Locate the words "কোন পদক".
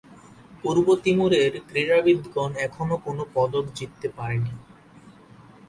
2.97-3.65